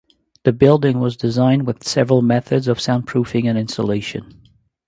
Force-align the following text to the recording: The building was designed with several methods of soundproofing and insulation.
The 0.45 0.51
building 0.51 0.99
was 0.99 1.15
designed 1.15 1.67
with 1.67 1.87
several 1.87 2.23
methods 2.23 2.67
of 2.67 2.79
soundproofing 2.79 3.47
and 3.47 3.55
insulation. 3.55 4.41